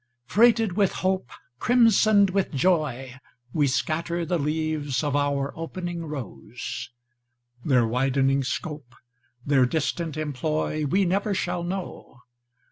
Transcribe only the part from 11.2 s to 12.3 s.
shall know.